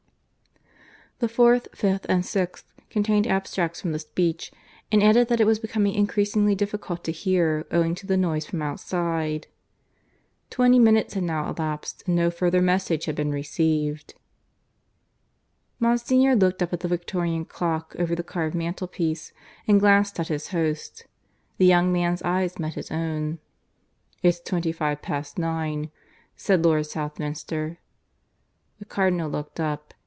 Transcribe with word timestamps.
The 1.19 1.29
fourth, 1.29 1.67
fifth, 1.75 2.07
and 2.09 2.25
sixth 2.25 2.73
contained 2.89 3.27
abstracts 3.27 3.79
from 3.79 3.91
the 3.91 3.99
speech, 3.99 4.51
and 4.91 5.03
added 5.03 5.27
that 5.27 5.39
it 5.39 5.45
was 5.45 5.59
becoming 5.59 5.93
increasingly 5.93 6.55
difficult 6.55 7.03
to 7.03 7.11
hear, 7.11 7.67
owing 7.69 7.93
to 7.93 8.07
the 8.07 8.17
noise 8.17 8.47
from 8.47 8.63
outside. 8.63 9.45
Twenty 10.49 10.79
minutes 10.79 11.13
had 11.13 11.21
now 11.21 11.47
elapsed 11.47 12.05
and 12.07 12.15
no 12.15 12.31
further 12.31 12.59
message 12.59 13.05
had 13.05 13.13
been 13.13 13.29
received. 13.29 14.15
Monsignor 15.79 16.35
looked 16.35 16.63
up 16.63 16.73
at 16.73 16.79
the 16.79 16.87
Victorian 16.87 17.45
clock 17.45 17.95
over 17.99 18.15
the 18.15 18.23
carved 18.23 18.55
mantelpiece 18.55 19.31
and 19.67 19.79
glanced 19.79 20.19
at 20.19 20.29
his 20.29 20.47
host. 20.47 21.05
The 21.59 21.67
young 21.67 21.93
man's 21.93 22.23
eyes 22.23 22.57
met 22.57 22.73
his 22.73 22.89
own. 22.89 23.37
"It's 24.23 24.39
twenty 24.39 24.71
five 24.71 25.03
past 25.03 25.37
nine," 25.37 25.91
said 26.35 26.63
Lord 26.65 26.87
Southminster. 26.87 27.77
The 28.79 28.85
Cardinal 28.85 29.29
looked 29.29 29.59
up. 29.59 29.93